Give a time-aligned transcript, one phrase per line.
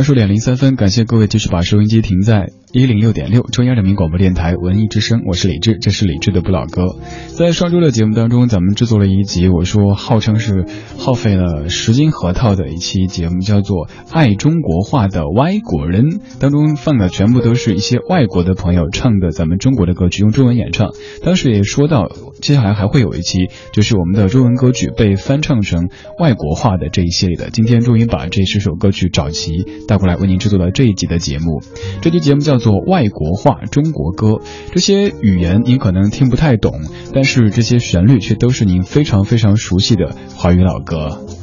[0.00, 6.96] 二十点零三分，感谢各位继续把收音机停在一零六点六中央人民广播电台文艺之声，我是李志，这是李志的不老歌。
[7.36, 10.64] 在上周的节目当中，咱们制作了一集，我说号称是
[10.96, 16.06] 耗费了十斤核桃的一期节目，叫做《爱中国话的外国人》，
[16.40, 20.94] 当中放的全部都是一些外国的朋友唱的咱们中国的歌曲，用中文演唱。
[21.22, 22.08] 当时也说到，
[22.40, 27.50] 接下来还会有一期，就是我们的中文歌曲被翻唱成外国话的这一系列的。
[27.50, 29.50] 今天终于把这十首歌曲找齐。
[29.86, 31.62] 带过来为您制作了这一集的节目，
[32.00, 34.28] 这期节目叫做《外国话中国歌》，
[34.72, 36.80] 这些语言您可能听不太懂，
[37.12, 41.39] 但是这些旋律却都是您非常非常熟悉的华语老歌。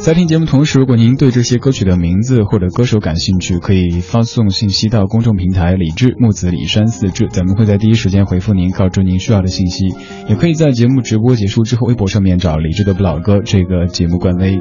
[0.00, 9.88] 在听节目同时，如果您对这些歌曲的名字或者歌手感兴趣，可以发送信息到公众平台“李志木子李山四志”，咱们会在第一时间回复您，告知您需要的信息。
[10.28, 14.60] 也可以在节目直播结束之后，微博上面找“李志的不老歌”这个节目官微。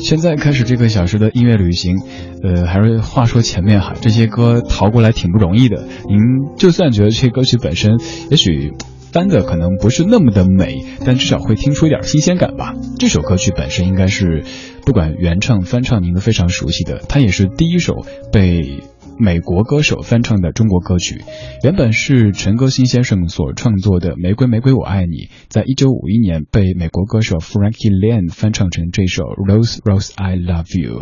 [0.00, 1.98] 现在开始这个小时的音乐旅行，
[2.42, 5.86] 呃，还是话说前面哈，这些歌淘过来挺不容易的。
[6.08, 8.72] 您就算觉得这些歌曲本身，也许。
[9.14, 12.74] 翻的可能不是那么的美，但至少会听出一点新鲜感吧。
[12.98, 14.42] 这首歌曲本身应该是，
[14.84, 17.00] 不管原唱翻唱，您都非常熟悉的。
[17.08, 18.80] 它也是第一首被
[19.16, 21.22] 美国歌手翻唱的中国歌曲。
[21.62, 25.12] 原本是陈歌辛先生所创作的《玫瑰玫瑰我爱你》，
[25.48, 31.00] 在一九五一年被美国歌手 Frankie Lane 翻唱成这首《Rose Rose I Love You》。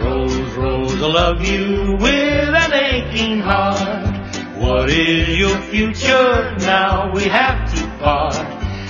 [0.00, 4.03] Rose Rose I love you with an aching heart.
[4.74, 7.12] What is your future now?
[7.12, 8.34] We have to part.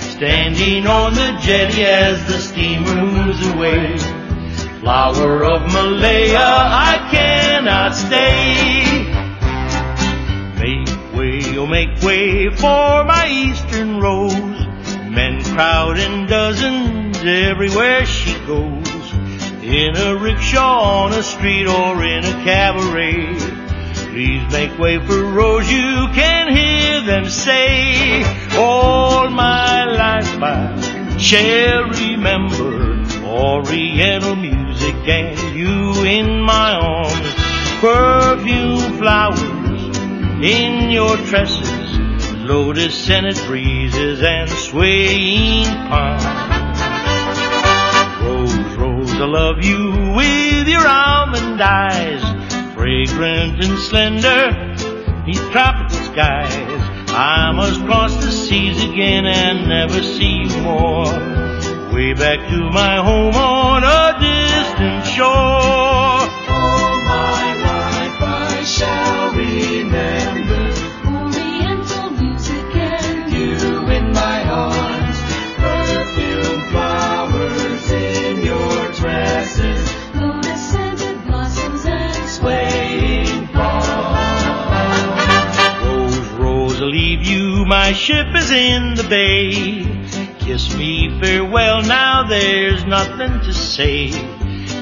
[0.01, 3.95] Standing on the jetty as the steamer moves away.
[4.79, 8.95] Flower of Malaya, I cannot stay.
[10.59, 14.33] Make way, oh make way for my eastern rose.
[14.33, 19.13] Men crowd in dozens everywhere she goes.
[19.61, 23.64] In a rickshaw on a street or in a cabaret.
[24.15, 28.23] Please make way for Rose, you can hear them say,
[28.55, 37.33] all my life I shall remember Oriental music and you in my arms,
[37.81, 39.97] perfume flowers
[40.41, 41.99] in your tresses,
[42.39, 46.23] lotus scented breezes and swaying palms.
[48.23, 52.34] Rose, Rose, I love you with your almond eyes
[52.85, 54.51] fragrant and slender,
[55.25, 56.53] neath tropical skies.
[57.09, 61.05] I must cross the seas again and never see you more.
[61.95, 65.64] Way back to my home on a distant shore.
[87.65, 89.81] My ship is in the bay.
[90.37, 94.11] Kiss me farewell now, there's nothing to say.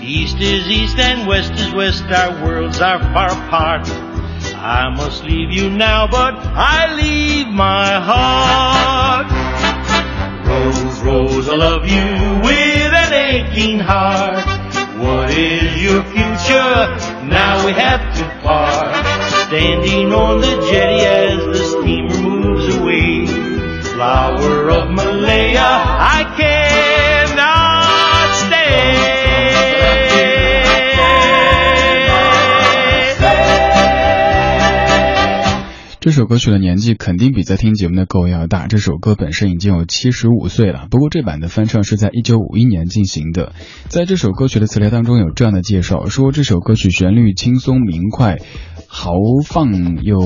[0.01, 3.87] East is east and west is west, our worlds are far apart.
[4.57, 9.31] I must leave you now, but I leave my heart.
[10.45, 12.03] Rose, Rose, I love you
[12.43, 14.45] with an aching heart.
[14.99, 17.23] What is your future?
[17.31, 18.93] Now we have to part.
[19.47, 21.62] Standing on the jetty as the.
[24.03, 25.69] Flower of Malaya,
[36.03, 38.67] 这首歌曲的年纪肯定比在听节目的各位要大。
[38.67, 43.53] 这首歌本身已经有七十五岁了，不过这版的翻唱是在一九五一年进行的。
[43.87, 48.35] 在这首歌曲的词条当中有这样的介绍，说这首歌曲旋律轻松明快。
[48.95, 49.13] 豪
[49.43, 50.19] 放又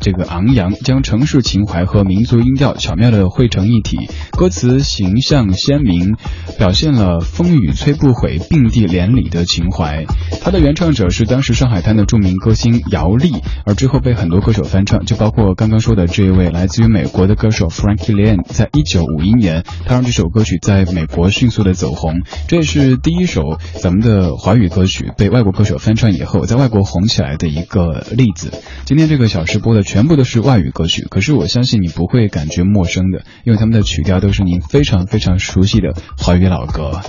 [0.00, 6.16] 这个昂扬，将城市情怀和民族音调巧妙的汇成一体，歌词形象鲜明，
[6.56, 10.06] 表现了风雨催不毁、并蒂连理的情怀。
[10.40, 13.32] 它的原唱者是当时上海滩的著名歌星姚丽，
[13.66, 14.99] 而之后被很多歌手翻唱。
[15.06, 28.52] 就包括刚刚说的这一位来自于美国的歌手 Frankie Lane，在一九五一年，他让这首歌曲在美国迅速的走红，这也是第一首咱们的华语歌曲被外国歌手翻唱以后，在外国红起来的一个例子。
[28.84, 37.00] 今天这个小时播的全部都是外语歌曲，可是我相信你不会感觉陌生的，因为他们的曲调都是您非常非常熟悉的华语老歌。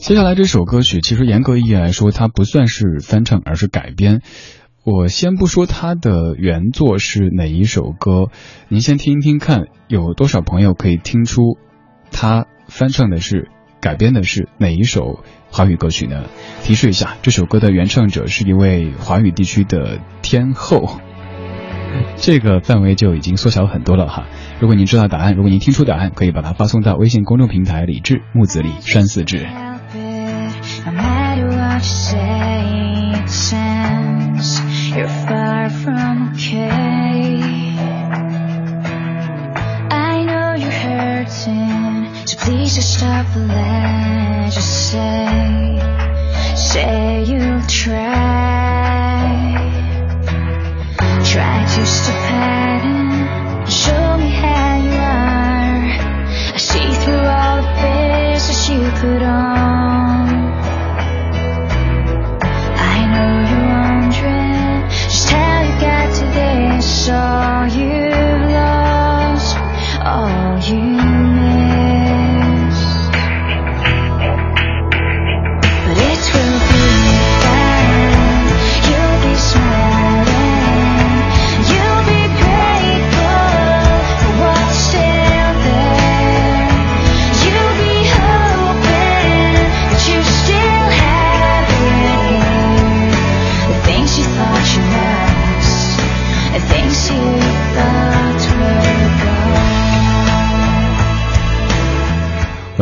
[0.00, 4.22] 接下来这首歌曲，其实严格意义来说，它不算是翻唱，而是改编。
[4.90, 8.26] 我先不说它的原作是哪一首歌，
[8.68, 11.58] 您先听一听看，有多少朋友可以听出，
[12.10, 13.50] 它翻唱的是、
[13.80, 16.24] 改编的是哪一首华语歌曲呢？
[16.64, 20.98] 提示一下，这首歌的原唱者是一位华语地区的天后，
[22.16, 24.26] 这个范围就已经缩小很多了哈。
[24.58, 29.46] 如果您知道答案，如果您听出答案，可以把它发送到微信公众平台“李志木子李山四志”。
[30.84, 34.60] No matter what you say, it sounds
[34.94, 37.40] you're far from okay.
[39.90, 44.50] I know you're hurting, so please just stop the lie.
[44.52, 45.78] Just say,
[46.56, 48.10] say you'll try.
[51.24, 56.54] Try to stop hiding, show me how you are.
[56.54, 57.80] I see through all the
[58.48, 60.09] that you put on.
[67.00, 67.49] shine.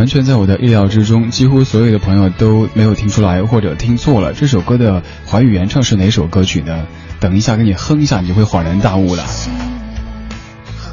[0.09, 4.33] 全在我的意料之中，几乎所有的朋友都没有听出来或者听错了。
[4.33, 6.87] 这首歌的华语原唱是哪首歌曲呢？
[7.21, 9.25] 等一下给你哼一下，你就会恍然大悟了。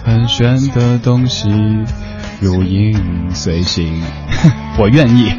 [0.04, 1.50] 很玄的东西，
[2.40, 4.04] 如影随形，
[4.78, 5.32] 我愿意。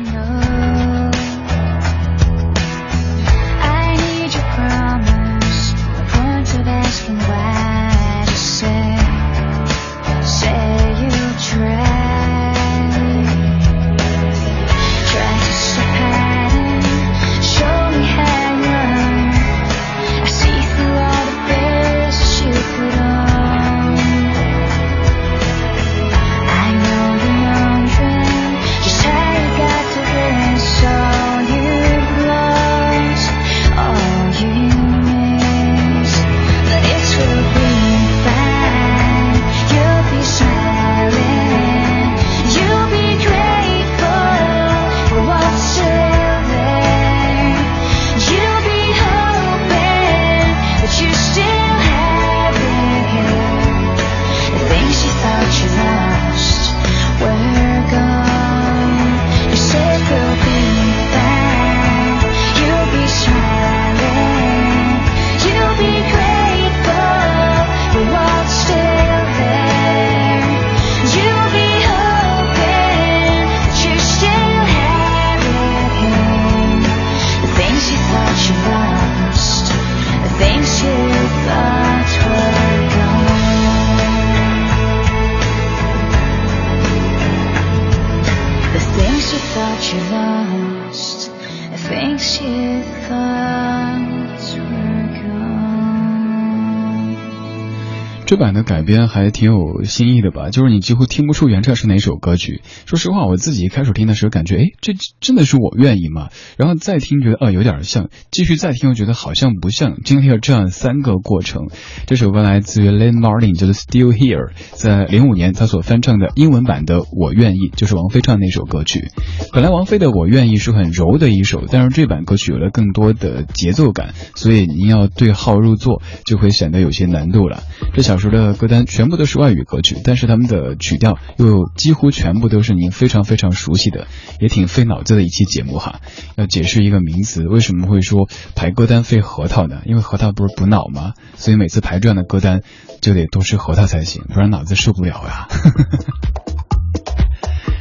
[98.36, 100.50] 版的改编还挺有新意的吧？
[100.50, 102.62] 就是你几乎听不出原唱是哪首歌曲。
[102.86, 106.28] 说实话，我自己一开始听的时候感觉，哎，这真的是我愿意吗？
[106.56, 108.08] 然后再听觉得，呃，有点像。
[108.30, 109.96] 继续再听又觉得好像不像。
[110.04, 111.68] 经历了这样三个过程，
[112.06, 119.08] 这首歌来自于 l a n Martin，叫做 Still Here，在零五年他所翻唱的英文版的《我愿意》，就是王菲唱那首歌曲。
[119.52, 127.62] 本来王菲的《我愿意》是很柔的一首，但是这版歌曲有了更多的节奏感，所以您要对号入座，就会显得有些难度了。
[127.94, 134.06] 这小说时的歌单全部都是外语歌曲，但是他们的曲调又几乎全部都是您非常非常熟悉的，
[134.40, 136.00] 也挺费脑子的一期节目哈。
[136.36, 139.82] 要解释一个名词，为什么会说排歌单费核桃呢？
[139.86, 141.14] 因为核桃不是补脑吗？
[141.36, 142.60] 所以每次排这样的歌单
[143.00, 145.48] 就得多吃核桃才行，不然脑子受不了呀。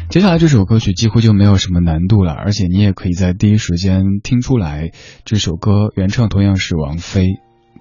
[0.09, 4.91] 接下来这首歌曲几乎就没有什么难度了，而且你也可以在第一时间听出来，
[5.25, 7.25] 这首歌原唱同样是王菲。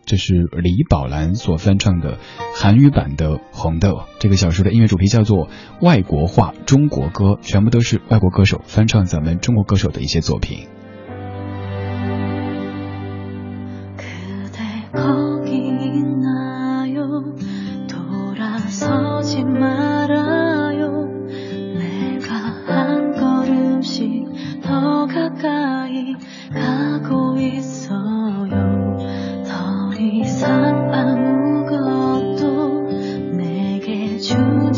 [0.06, 2.18] 这是李宝兰所翻唱的
[2.54, 3.90] 韩语版的《红豆》。
[4.18, 5.48] 这个小说的音乐主题叫做
[5.80, 10.68] “外国话中国歌”，全部都是外国歌手翻唱咱们中国歌手的一些作品。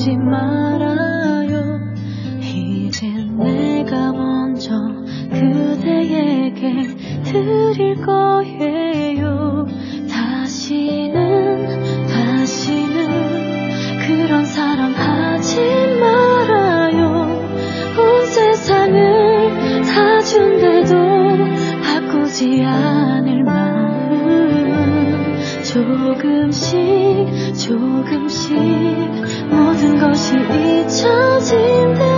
[0.06, 1.80] 주지 말아요.
[2.40, 4.70] 이젠 내가 먼저
[5.32, 6.94] 그대에게
[7.24, 9.66] 드릴 거예요.
[10.08, 13.68] 다시는, 다시는
[14.06, 15.58] 그런 사랑 하지
[15.98, 17.26] 말아요.
[17.98, 20.94] 온 세상을 다 준대도
[21.82, 23.66] 바꾸지 않을 마음.
[25.64, 26.76] 조금씩,
[27.54, 28.54] 조금씩
[29.50, 32.15] 모든 것이 잊혀진대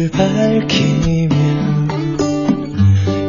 [0.00, 1.88] 촛불 밝히면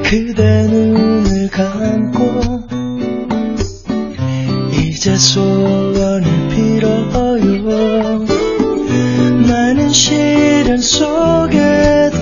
[0.04, 2.62] 그대 눈을 감고
[4.72, 8.26] 이제 소원을 빌어요.
[9.50, 12.20] 많은 시련 속에도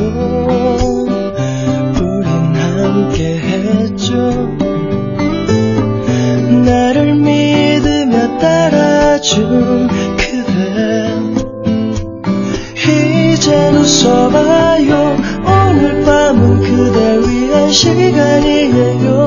[2.02, 4.58] 우린 함께 했죠.
[6.66, 10.09] 나를 믿으며 따라준
[13.70, 15.18] 이젠 웃어봐요.
[15.46, 19.19] 오늘 밤은 그대 위한 시간이에요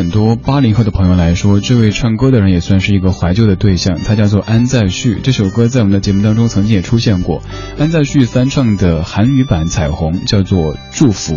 [0.00, 5.20] 很多八零后的朋友来说，这位唱歌的人也算是一个怀旧的对象，他叫做安在旭。
[5.22, 7.42] 这首歌在我们的节目当中曾经也出现过，
[7.78, 11.34] 安在旭翻唱的韩语版《彩虹》叫做《祝福》。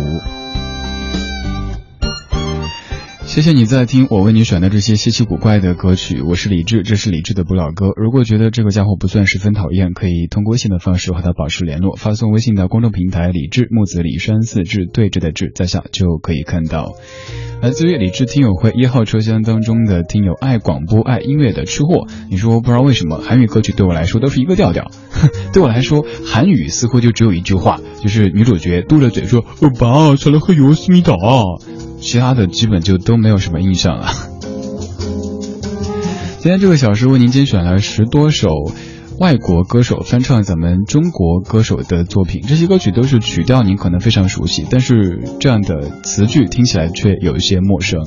[3.34, 7.86] 谢谢你在听我为你选的这些稀奇古怪的歌曲我是李志这是李志的不老歌。
[7.96, 16.92] 如果觉得这个家伙不算十分讨厌可以通过信的方式和他保持联络发送微信到公众平台李志木子李山四志对峙的志在下就可以看到。
[17.60, 24.92] 来自于理智听友会一号车厢当中的听友爱广播爱音乐的吃货你说不知道为什么韩语歌曲对我来说都是一个调调。
[25.52, 29.44] 对我来说韩语似乎就只有一句话就是女主角嘟着嘴说
[29.80, 31.16] 爸爸出来喝油思密达
[32.04, 34.08] 其他的基本就都没有什么印象了。
[36.38, 38.50] 今天这个小时为您精选了十多首。
[39.20, 48.00] 外国歌手翻唱咱们中国歌手的作品，这些歌曲都是曲调您可能非常熟悉，但是这样的词句听起来却有一些陌生。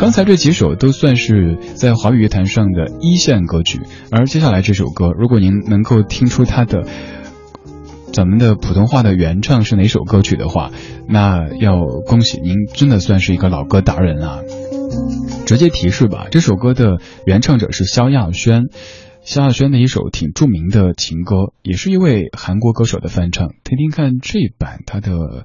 [0.00, 6.84] 刚才这几首都算是在华语乐坛上的一线歌曲，而接下来这首歌，如果您能够听出它的
[8.16, 10.70] 咱们的普通话的原唱是哪首歌曲的话，
[11.06, 14.40] 那要恭喜您，真的算是一个老歌达人啊！
[15.44, 18.68] 直接提示吧，这首歌的原唱者是萧亚轩。
[19.20, 23.48] 萧亚轩的一首挺著名的情歌，也是一位韩国歌手的翻唱。
[23.64, 25.44] 听听看这版他的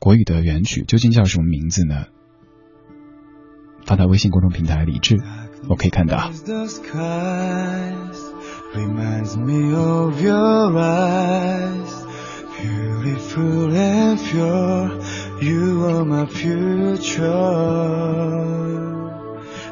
[0.00, 2.06] 国语的原曲究竟叫什么名字呢？
[3.86, 5.18] 发到微信公众平台李智，
[5.68, 6.32] 我可以看到。
[13.34, 15.00] Beautiful and pure.
[15.40, 17.32] You are my future.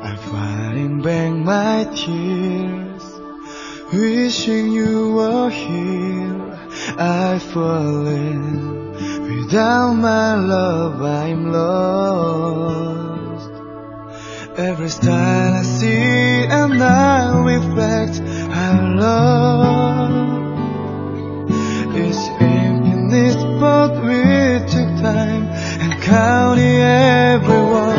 [0.03, 3.03] I'm fighting back my tears,
[3.93, 6.59] wishing you were here.
[6.99, 8.93] I've fallen
[9.23, 11.03] without my love.
[11.03, 13.51] I'm lost.
[14.59, 19.90] Every style I see and I reflect our love
[23.81, 25.47] infinite we took time
[25.81, 27.99] and counting everyone.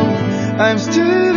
[0.59, 1.30] I'm still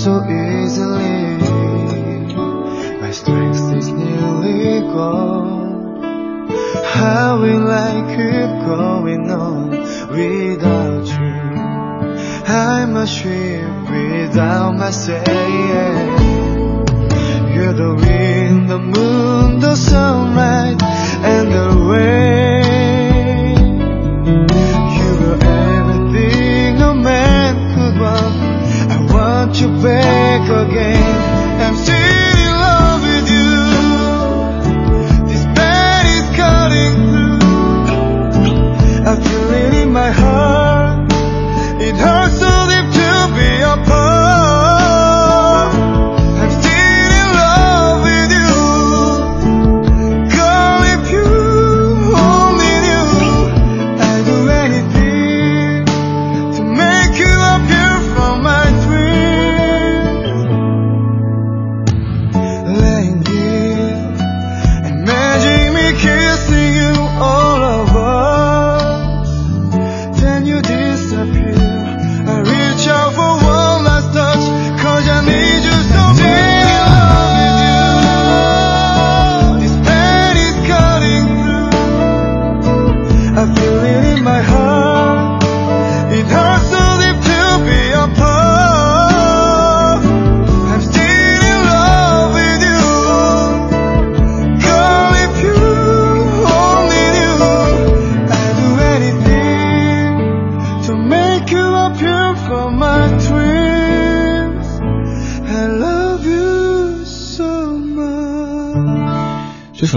[0.00, 1.36] so easily?
[3.02, 6.48] My strength is nearly gone.
[6.84, 9.70] How will I keep going on
[10.16, 11.40] without you?
[12.48, 15.20] I'm a ship without my sail.
[17.52, 19.09] You're the wind, the moon,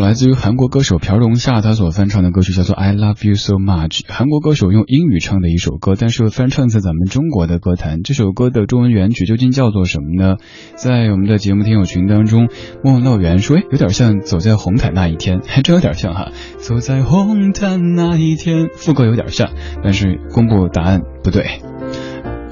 [0.03, 4.01] 来自于韩国歌手朴荣夏他所翻唱的歌曲叫做《I Love You So Much》。
[4.09, 8.03] 韩国歌手用英语唱的一首歌，但是翻唱在咱们中国的歌坛。
[8.03, 10.35] 这首歌的中文原曲究竟叫做什么呢？
[10.75, 12.49] 在我们的节目听友群当中，
[12.83, 16.31] 莫乐园说，哎有点像走在红毯那一天，还真有点像哈。
[16.57, 19.51] 走在红毯那一天，副歌有点像，
[19.85, 21.45] 但是公布答案不对。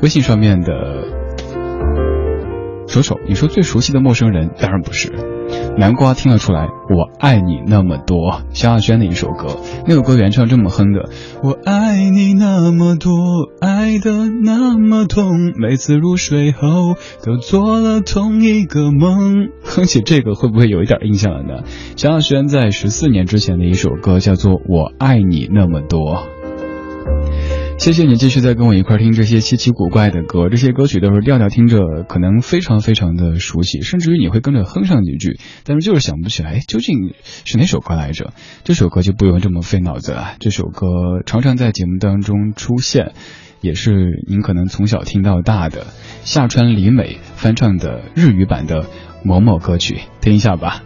[0.02, 0.72] 微信上面的
[2.88, 5.41] 手手，你说最熟悉的陌生人，当然不是。
[5.78, 11.10] 南瓜听得出来，我爱你那么多，萧亚轩的一首歌，那首歌原唱这么哼的，
[11.44, 13.12] 我爱你那么多，
[13.60, 19.50] 爱的那么痛，每次入睡后都做了同一个梦。
[19.64, 21.64] 哼起这个会不会有一点印象了呢？
[21.96, 26.16] 萧亚轩在十四年之前的一首歌叫做《我爱你那么多》。
[27.82, 38.34] 谢谢你继续在跟我一块听这些稀奇古怪的歌，这些歌曲都是调调听着可能非常非常的熟悉，甚至于你会跟着哼上几句，但是就是想不起来究竟是哪首歌来着。
[38.64, 40.86] 这首歌就不用这么费脑子了，这首歌
[41.26, 43.14] 常常在节目当中出现，
[43.62, 45.88] 也是您可能从小听到大的
[46.24, 48.86] 夏川里美翻唱的日语版的
[49.26, 50.84] 某某歌曲，听一下吧。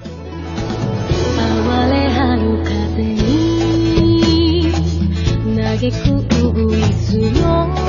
[6.55, 7.84] 哀れ春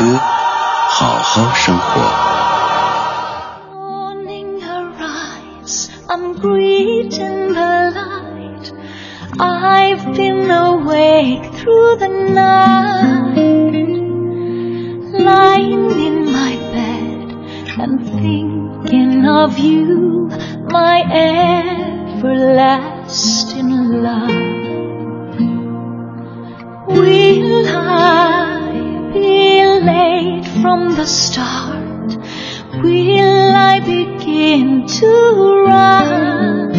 [0.00, 0.18] 歌，
[0.88, 2.00] 好好生活。
[3.72, 8.72] Morning arise, I'm greeting the light.
[9.38, 13.34] I've been awake through the night,
[15.12, 17.34] lying in my bed
[17.78, 20.30] and thinking of you,
[20.70, 21.02] my
[22.22, 23.70] everlasting
[24.02, 24.30] love.
[26.88, 28.29] Will I be late
[30.61, 32.09] From the start?
[32.83, 36.71] Will I begin to run?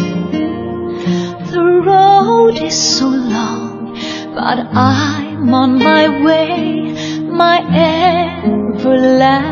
[1.51, 3.93] The road is so long,
[4.33, 6.91] but I'm on my way,
[7.29, 7.59] my
[8.73, 9.43] everlasting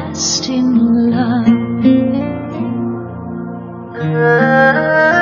[4.03, 5.20] I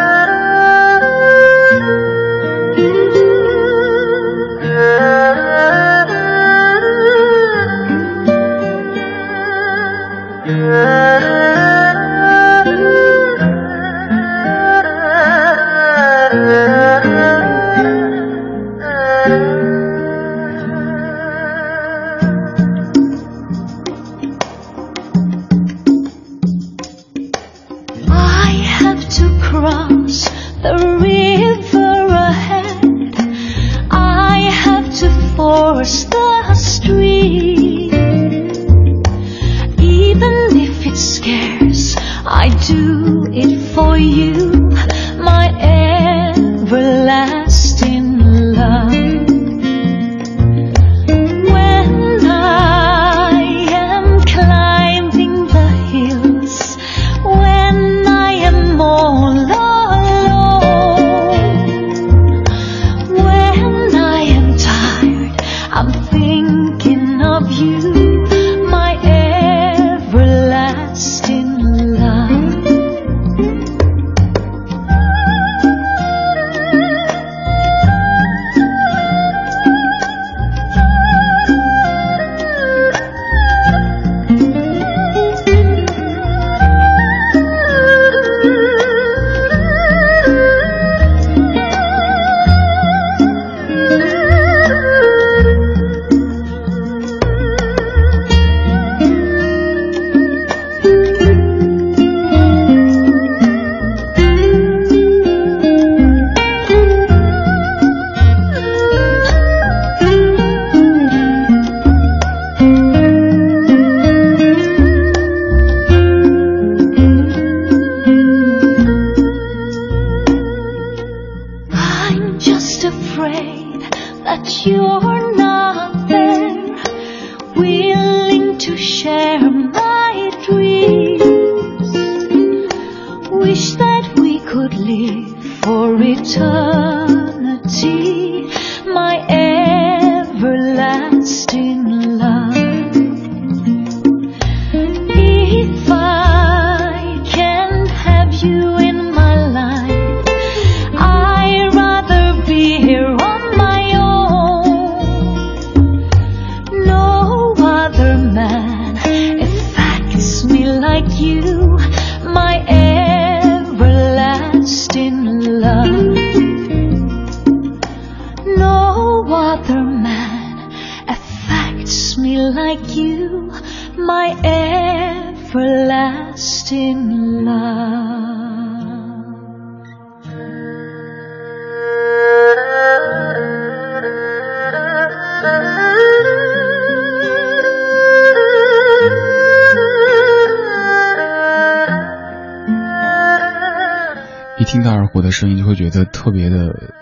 [196.39, 196.93] 别的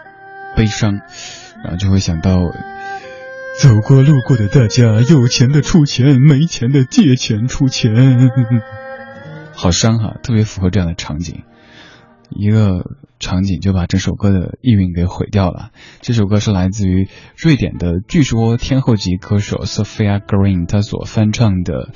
[0.55, 1.01] 悲伤，
[1.63, 2.37] 然后就会想到，
[3.59, 7.93] 走过路过的大家，有钱的出钱，没钱的借钱出钱，
[9.53, 11.43] 好伤哈，特别符合这样的场景。
[12.29, 12.83] 一个
[13.19, 15.69] 场景就把整首歌的意蕴给毁掉了。
[16.01, 21.93] 这首歌是来自于瑞典的，据说天后级歌手 Sophia Green 她所翻唱的。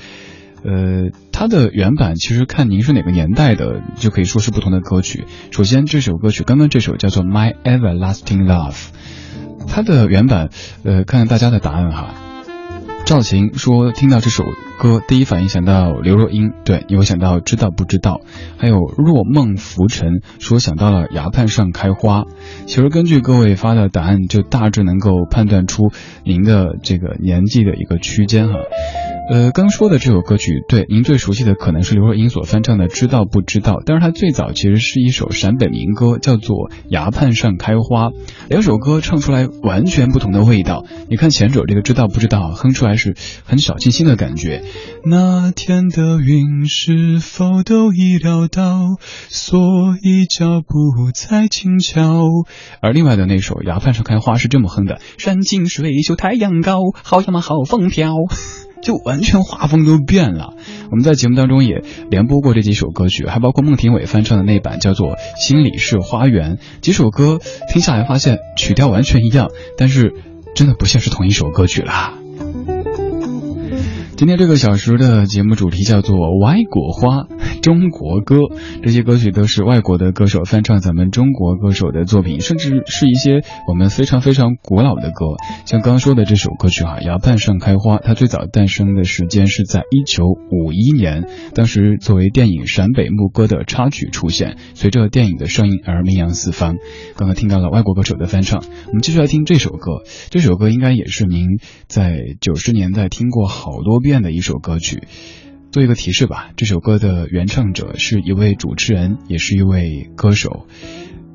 [0.63, 5.26] 呃，它的原版其实看您是哪个年代的，就可以说是不同的歌曲。
[5.52, 8.74] 首先这首歌曲，刚刚这首叫做《My Everlasting Love》，
[9.67, 10.50] 它的原版，
[10.84, 12.13] 呃，看看大家的答案哈。
[13.04, 14.43] 赵晴说，听到这首
[14.80, 18.21] 歌，第一反应想到刘若英，对，你会想到知道不知道？
[18.58, 22.26] 还有若梦浮沉说想到了崖畔上开花。
[22.67, 25.91] 其实根据各位发的答案，就大致能够判断出
[26.24, 28.56] 您的这个年纪的一个区间哈。
[29.32, 38.10] 呃，刚说的这首歌曲，对您最熟悉的可能是刘若英所翻唱的《知道不知道》，但是它最早其实是一首陕北民歌，叫做《崖畔上开花》。
[38.50, 40.84] 两首歌唱出来完全不同的味道。
[41.10, 43.15] 你看前者这个《知道不知道》，哼出来是
[43.46, 44.63] 很小清新的感觉。
[45.06, 48.98] 那天的云是否都已料到，
[49.30, 52.28] 所以脚步才轻巧。
[52.82, 58.13] 而另外的那首《崖畔上开花》是这么哼的：山清水秀太阳高，好呀嘛好风飘。
[58.82, 60.54] 就完全画风都变了。
[60.89, 66.58] 我们在节目当中也连播过这几首歌曲，还包括孟庭苇翻唱的那版叫做《心里是花园》。
[66.82, 67.39] 几首歌
[67.70, 70.13] 听下来发现曲调完全一样，但是
[70.56, 72.13] 真的不像是同一首歌曲啦。
[74.17, 76.15] 今天这个小时的节目主题叫做
[76.46, 77.24] 《歪果花》，
[77.62, 78.38] 中国歌。
[78.84, 85.26] 这些歌曲都是外国的歌手翻唱咱们中国歌手的作品，甚至是一些我们非常非常古老的歌。
[85.65, 96.76] 像刚刚说的这首歌曲哈，《崖畔上开花》，它最早诞生的时间是在一九五一年，当时作为电影《陕北牧歌》的插曲出现，随着电影的上映而名扬四方。
[97.15, 100.04] 刚刚听到了外国歌手的翻唱，我们继续来听这首歌。
[100.30, 101.47] 这首歌应该也是您
[101.88, 105.04] 在九十年代听过好多遍的一首歌曲。
[105.71, 110.67] 做一个提示吧，这首歌的原唱者是一位主持人，也是一位歌手。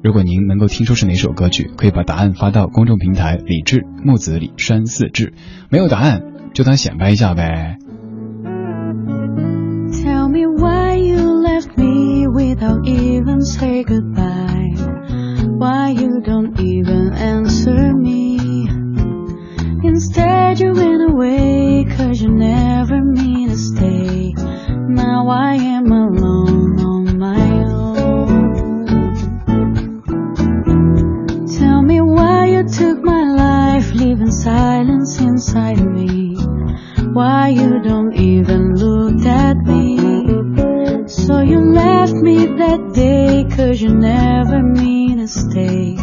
[0.03, 5.33] 如果您能够听出是哪首歌曲，可以把答案发到公众平台“李志木子李山四志”。
[5.73, 6.23] 没有答案
[6.53, 7.79] 就当显摆一下呗。
[9.91, 14.77] Tell me why you left me without even say goodbye.
[15.59, 18.37] Why you don't even answer me.
[19.83, 24.26] Instead you went away cause you never mean to stay.
[25.07, 27.45] Now I am alone on my
[27.81, 28.87] own.
[31.47, 36.35] Tell me why you took my life, leaving silence inside me.
[37.13, 39.97] Why you don't even look at me.
[41.07, 45.95] So you left me that day cause you never mean to stay.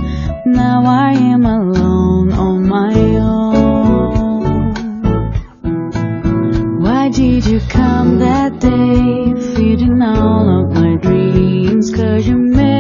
[0.45, 3.52] Now I am alone on my own.
[7.23, 11.89] Did you come that day, feeding all of my dreams?
[11.89, 12.72] Cause you made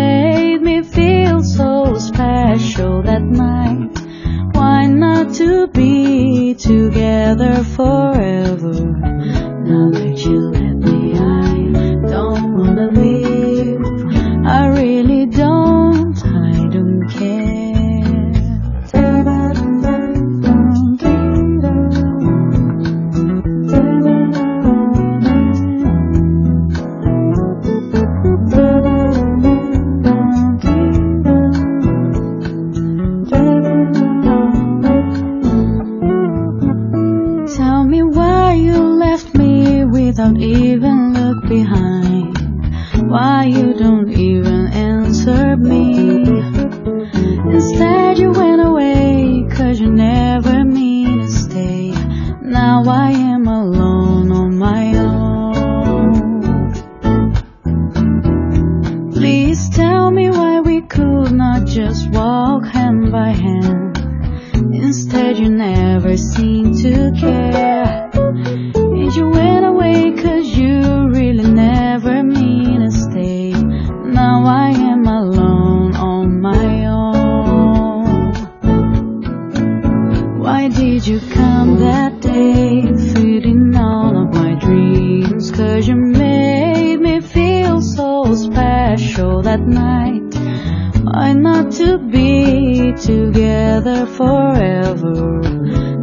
[91.43, 95.41] not to be together forever?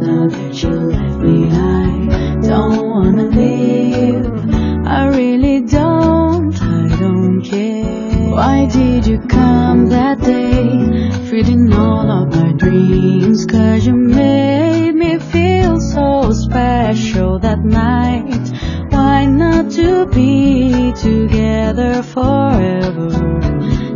[0.05, 4.85] Now that you left me, I don't wanna live.
[4.85, 8.29] I really don't, I don't care.
[8.35, 13.47] Why did you come that day, feeding all of my dreams?
[13.47, 18.45] Cause you made me feel so special that night.
[18.91, 23.09] Why not to be together forever?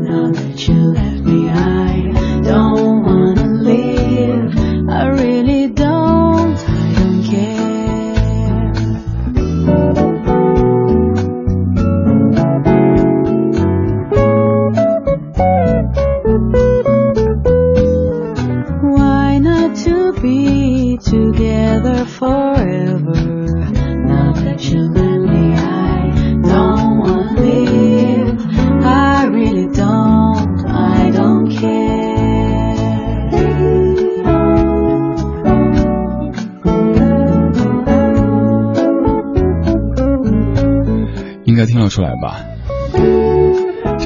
[0.10, 1.05] Now that you left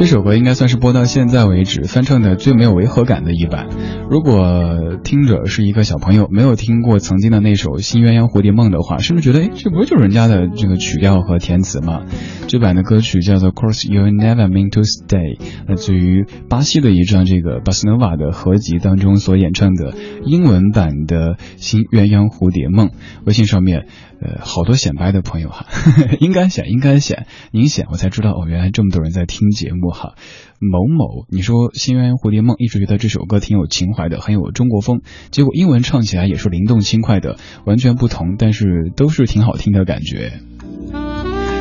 [0.09, 3.67] 这首歌应该算是播到现在为止翻唱的最没有违和感的一版。
[4.09, 12.05] 如果听者是一个小朋友，没有听过曾经的那首《新鸳鸯蝴蝶梦》的话，是不是觉得，哎，这不就是人家的这个曲调和填词吗？
[12.47, 15.37] 这版的歌曲叫做《Course You Never Mean to Stay》，
[15.67, 19.93] 来自于巴西的一张这个巴斯诺瓦的合集当中所演唱的
[20.25, 22.87] 英文版的《新鸳鸯蝴蝶梦》。
[23.25, 23.85] 微信上面，
[24.21, 25.65] 呃，好多显摆的朋友哈，
[26.19, 30.15] 应该显，应该显，您显，我才知道哦，原来这么多人在听节目哈。
[30.59, 35.01] 某某，你说《新鸳鸯蝴蝶梦》一直觉得这首歌挺有情怀的，很有中国风，
[35.31, 40.33] 结果英文唱起来也是灵动轻快的，完全不同，但是都是挺好听的感觉。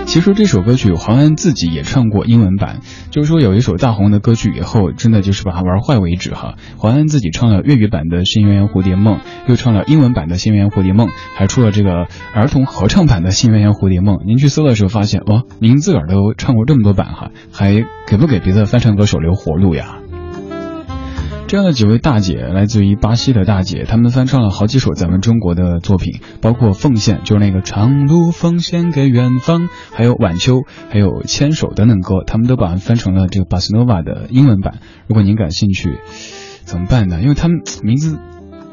[0.09, 2.81] 其实这首歌曲黄安自己也唱过英文版，
[3.11, 6.55] 就是说有一首大红的歌曲以后，真的就是把它玩坏为止哈。
[6.79, 14.17] 黄安自己唱了粤语版的《新鸳鸯蝴蝶梦》，又唱了英文版的《新鸳鸯蝴蝶梦》，还出了这个儿童合唱版的《新鸳鸯蝴蝶梦》。
[14.27, 17.75] 您去搜的时候发现，哇，您自个儿都唱过这么多版哈，还
[18.07, 19.99] 给不给别的翻唱歌手留活路呀？
[21.49, 30.57] 这样的几位大姐，来自于巴西的大姐，她们翻唱了好几首咱们中国的作品，包括《奉献》，就是那个长路奉献给远方，还有《晚秋》，
[30.91, 34.81] 还有《牵手》等等歌，她们都把它翻成了这个巴斯诺瓦的英文版。
[35.07, 35.89] 如果您感兴趣，
[36.65, 37.23] 怎么办呢？
[37.23, 38.19] 因为他们名字。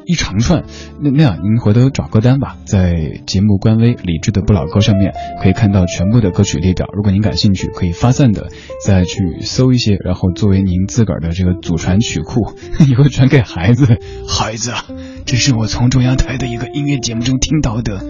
[0.06, 0.64] 一长串，
[1.01, 6.88] 那那样您回头找歌单吧，在节目官微“理智的不老歌”上面可以看到全部的歌曲列表。
[6.93, 8.49] 如果您感兴趣，可以发散的
[8.86, 12.53] 再去搜一些，然后作为您自个儿的这个祖传曲库，
[12.88, 13.97] 以后传给孩子。
[14.28, 14.86] 孩子啊，
[15.26, 18.03] 这是我从中央台的一个音乐节目中听到的，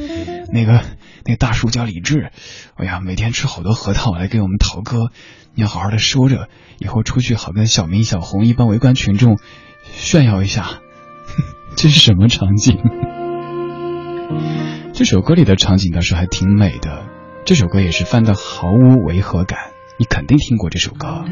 [0.52, 0.82] 那个
[1.24, 2.32] 那个大叔叫李志，
[2.76, 5.12] 哎呀，每天吃好多核桃来给我们淘歌，
[5.54, 9.38] 你要好好的收着，以后出去好跟小明、小红一般围观群众
[9.94, 10.82] 炫耀一下。
[11.76, 12.78] 这是什么场景？
[14.94, 17.06] 这首歌里的场景倒是还挺美的。
[17.46, 19.60] 这首歌也是翻的毫无违和感，
[20.00, 21.26] 你肯定听过这首歌。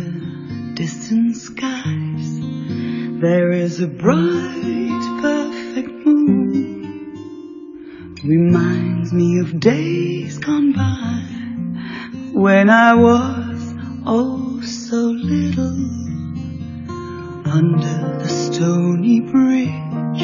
[17.53, 20.23] Under the stony bridge,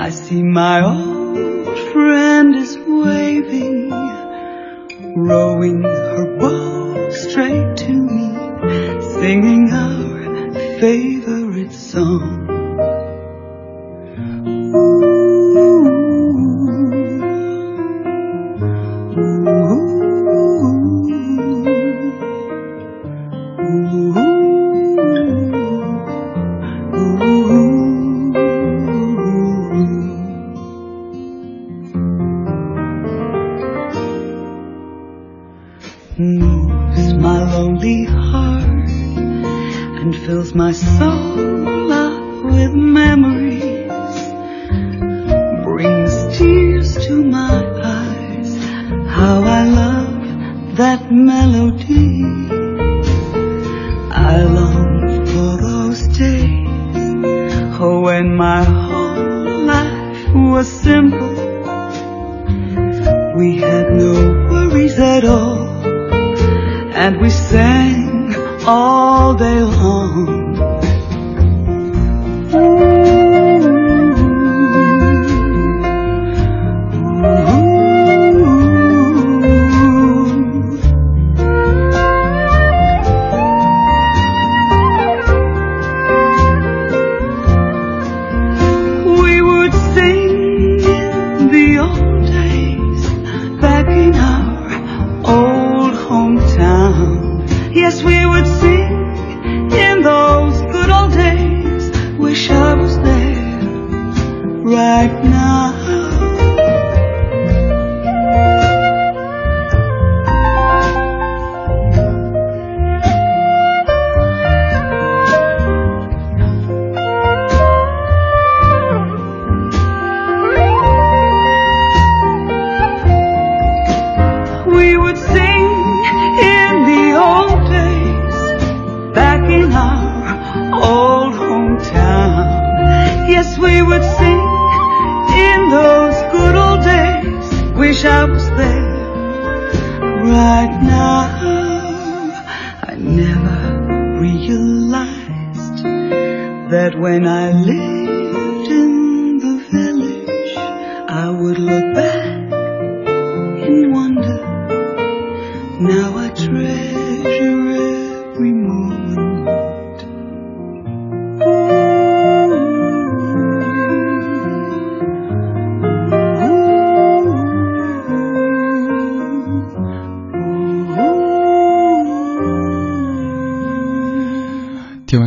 [0.00, 3.90] I see my old friend is waving,
[5.14, 12.39] rowing her boat straight to me singing our favorite song.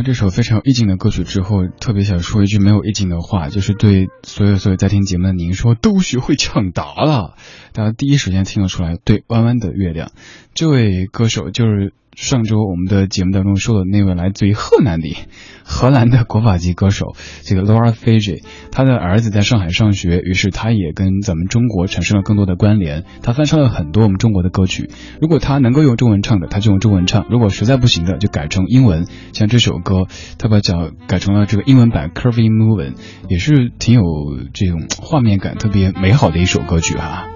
[0.04, 7.36] 这首非常有意境的歌曲之后，特别想说一句没有意境的话，就是对所有所有在听节目的您说，都学会抢答了。
[7.72, 10.12] 大家第一时间听得出来，对，弯弯的月亮，
[10.52, 15.08] 这位歌手就是上周我们的节目当中说的那位来自于河南的
[15.64, 23.04] 荷兰的国宝级歌手，这个 Laura Fiji，他的儿子在上海上学，于是他也跟咱们中国产生了更多的关联。
[23.22, 24.90] 他翻唱了很多我们中国的歌曲，
[25.20, 29.06] 如果他能够用中文唱的，他就用中文唱；如果实在不行的，就改成英文。
[29.32, 30.06] 像这首歌，
[30.38, 32.94] 他把脚改成了这个英文版 Curvy Moving，
[33.28, 34.02] 也是挺有
[34.52, 37.26] 这种画面感、特别美好的一首歌曲哈、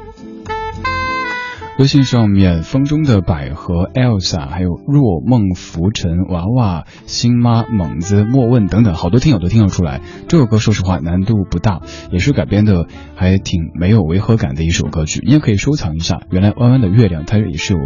[1.78, 16.20] 微信上面，风中的百合、Elsa，还有若梦浮沉、娃娃、星妈、猛子、莫问等等，好多听友都听得出来，这首歌说实话难度不大，也是改编的还挺没有违和感的一首歌曲，你也可以收藏一下。
[16.32, 17.78] 原来弯弯的月亮它也是有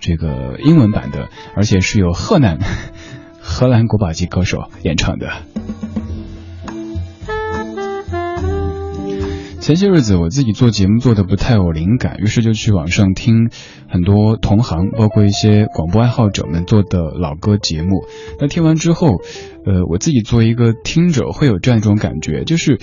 [0.00, 2.58] 这个英文版的，而且是由河南
[3.40, 5.28] 荷兰国宝级歌手演唱的。
[9.66, 13.50] 前些日子我自己做节目做的不太有灵感，于是就去网上听
[13.88, 18.04] 很多同行，包括一些广播爱好者们做的老歌节目。
[18.38, 19.16] 那听完之后，
[19.64, 22.78] 呃，我自己作为一个听者会有这样一种感觉，就是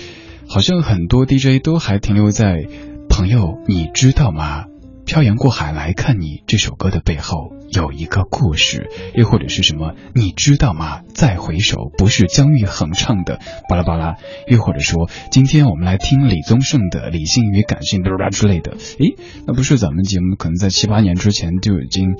[0.46, 2.66] 好像很多 DJ 都还停留在
[3.08, 4.66] “朋友，你知道吗？
[5.04, 9.94] 漂洋过海来看你”这首歌的背后有一个故事，又或者是什么？
[10.14, 11.02] 你知道吗？
[11.14, 13.38] 再回首，不是姜育恒唱的
[13.68, 14.16] 巴拉巴拉，
[14.48, 18.72] 又或者说，今天我们来听李宗盛的《理性与感性》巴拉之类的。
[18.72, 22.16] 诶，那不是咱们节目可能在七八年之前就已经。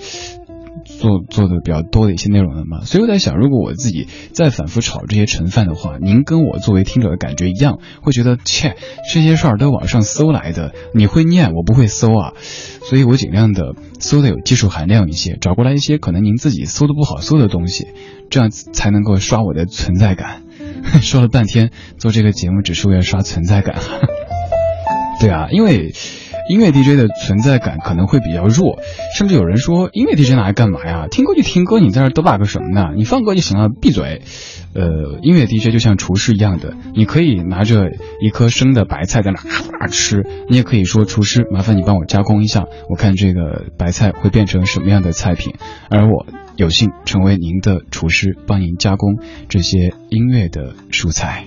[0.85, 8.77] 做做的比较多的一些内容了嘛，所以我在想，如果我自己再反复炒这些陈饭的话，您跟我作为听者的感觉一样，会觉得切，
[9.13, 12.33] 这些事儿都网上搜来的，你会念，我不会搜啊，
[12.83, 17.87] 所以我尽量的搜的有技术含量一些，找过来一些可能您自己搜的不好搜的东西，
[18.31, 20.43] 这样才能够刷我的存在感。
[21.01, 23.79] 说了半天，做这个节目只是为了刷存在感。
[25.21, 25.95] 对啊，因为。
[26.49, 28.79] 音乐 DJ 的存在感可能会比较弱，
[29.17, 31.07] 甚至有人说音乐 DJ 拿来干嘛呀？
[31.11, 32.93] 听歌就听歌，你在这嘚吧个什么呢？
[32.97, 34.23] 你放歌就行了，闭嘴。
[34.75, 37.91] 呃，音乐 DJ 就像厨师一样的，你可以拿着
[38.21, 39.39] 一颗生的白菜在那
[39.79, 45.55] 啊 吃，你也可以说厨师，麻烦你帮我加工一下，我看这个白菜会变成什么样的菜品，
[45.89, 46.27] 而我
[46.57, 49.19] 有幸成为您的厨师，帮您加工
[49.49, 51.45] 这些音乐的蔬菜。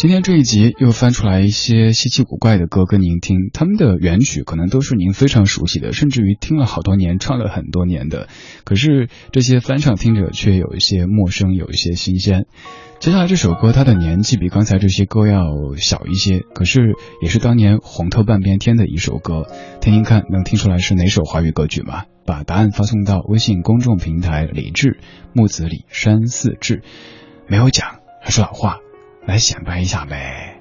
[0.00, 8.26] 今天这一集又翻出来一些稀奇古怪的歌跟您听，他们的原曲可能都是您非常熟悉的，甚至于听了好多年、唱了很多年的。
[8.64, 12.46] 可是这些翻唱听着却有一些陌生，有一些新鲜。
[12.98, 15.44] 接下来这首歌，它的年纪比刚才这些歌要
[15.76, 19.48] 小一些，可是也是当年红透半边天的一首歌。
[19.82, 22.04] 听听看，能听出来是哪首华语歌曲吗？
[22.24, 24.98] 把答案发送到微信公众平台“李志
[25.34, 26.80] 木子李山寺志”，
[27.48, 28.78] 没有讲，还是老话。
[29.25, 30.59] 来显摆一下呗。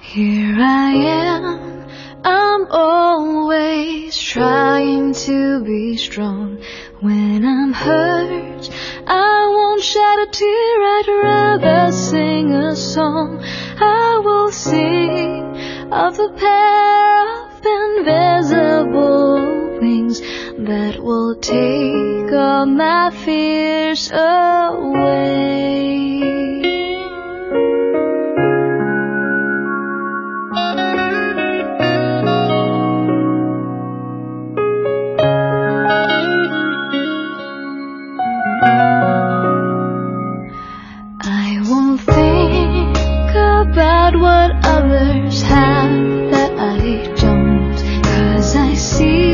[0.00, 1.86] Here I am,
[2.22, 6.58] I'm always trying to be strong.
[7.00, 8.70] When I'm hurt,
[9.06, 13.40] I won't shed a tear, I'd rather sing a song.
[13.80, 15.56] I will sing
[15.90, 20.20] of the pair of invisible wings
[20.65, 25.39] that will take all my fears away.
[41.21, 42.97] I won't think
[43.31, 45.91] about what others have
[46.31, 47.77] that I don't.
[48.03, 49.28] Cause I see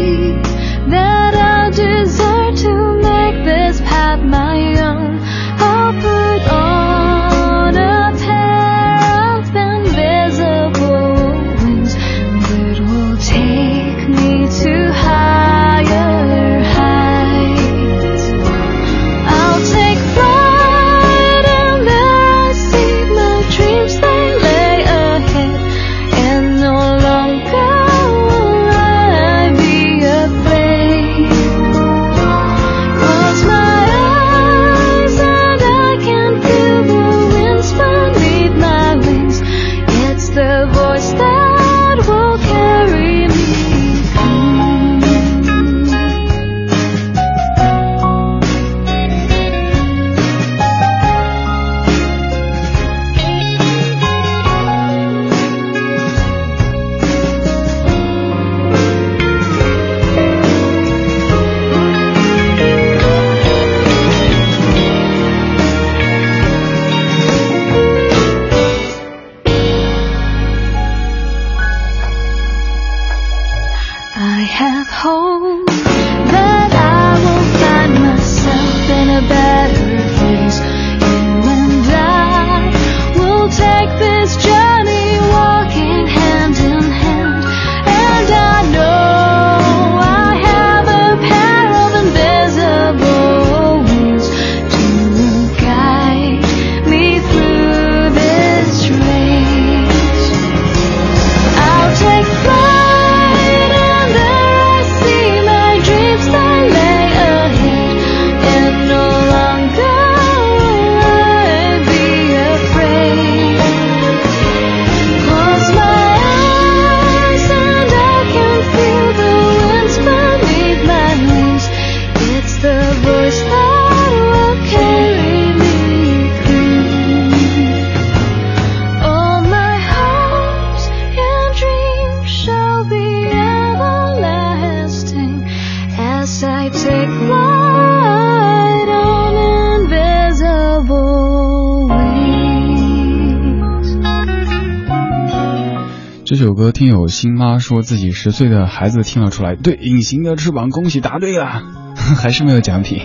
[146.75, 151.63] 听友新妈说自己十岁的孩子听了出来，对，隐形的翅膀，恭喜答对了，
[151.95, 152.99] 还是没有奖品，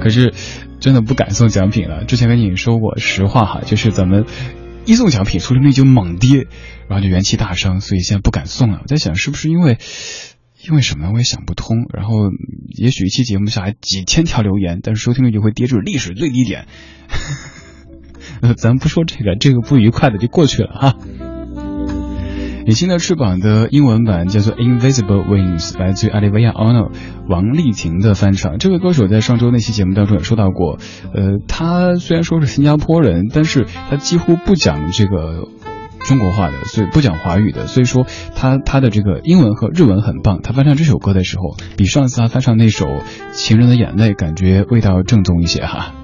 [0.00, 0.32] 可是
[0.78, 2.04] 真的不敢送奖品了。
[2.04, 4.26] 之前跟你说过实话哈，就是咱们
[4.84, 6.46] 一送奖品出勤率就猛跌，
[6.88, 8.78] 然后就元气大伤，所以现在不敢送了。
[8.82, 9.78] 我在想是不是因为
[10.64, 12.30] 因为什么我也想不通，然后
[12.68, 16.66] 也许一期节目下来几千条留言，但是收听率就会跌至历史最低点。
[18.56, 20.94] 咱不说这个，这个不愉快的就过去了哈。
[22.66, 26.90] 隐形的翅膀的英文版叫做《Invisible Wings》，来自于 Olivia Ono
[27.28, 28.58] 王丽婷的翻唱。
[28.58, 30.78] 这位歌手在上周那期节目当中也说到过，
[31.14, 35.46] 呃，他虽然说是新加坡人，但是他几乎不讲这个
[36.00, 38.04] 中国话的，所以不讲华语的，所以说
[38.34, 40.40] 他他的这个英文和日文很棒。
[40.42, 42.86] 他翻唱这首歌的时候，比上次他翻唱那首
[43.30, 45.94] 《情人的眼泪》感觉味道正宗一些哈。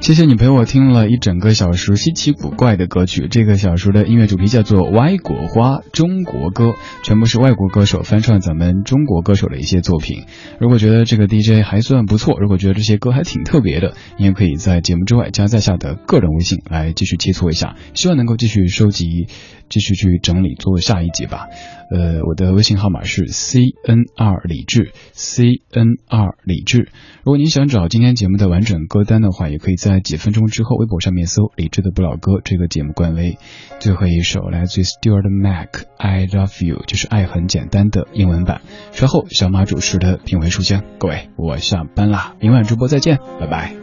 [0.00, 3.26] 谢谢你陪我听了一整个小时稀奇古怪的歌曲。
[3.28, 6.66] 这个小时的音乐主题叫做《歪果花中国歌》，
[7.02, 10.24] 全部是外国歌手翻唱咱们中国歌手的一些作品。
[10.60, 19.26] 如果觉得这个 DJ 还算不错，如果觉得这些歌还挺特别的，你也可以在节目之外加在下的个人微信来继续切磋一下，希望能够继续收集。
[19.68, 21.48] 继续去整理做下一集吧。
[21.88, 26.88] 呃，我的微信号码是 C N R 李志 C N R 李志。
[27.22, 33.38] 如果您想找今天节目的完整歌单的话，也可以在几分钟之后微博上面搜“李志的不老歌”这个节目官微。
[33.78, 38.62] 最后一首来自于 Stuart Mac，《I Love You》，就是爱很简单的英文版。
[38.90, 43.76] 稍后小马主持的品味书香，各位，我下班啦，明晚直播再见，拜拜。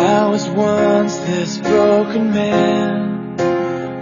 [0.00, 3.36] I was once this broken man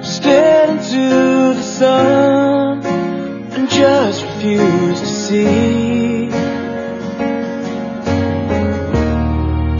[0.01, 6.28] stared into the sun and just refused to see.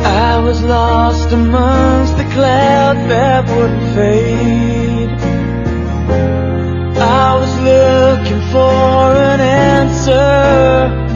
[0.02, 5.10] I was lost amongst the clouds that wouldn't fade.
[6.98, 11.07] I was looking for an answer.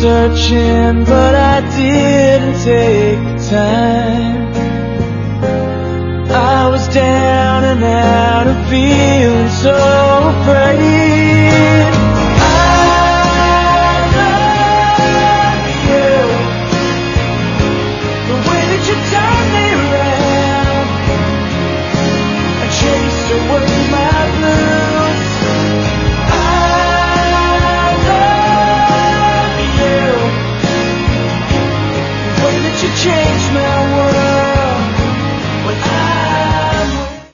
[0.00, 4.40] Searching, but I didn't take the time.
[6.32, 9.76] I was down and out and feeling so
[10.32, 11.99] afraid.